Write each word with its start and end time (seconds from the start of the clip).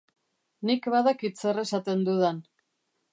Nik 0.69 0.87
badakit 0.95 1.43
zer 1.45 1.61
esaten 1.65 2.01
dudan. 2.09 2.41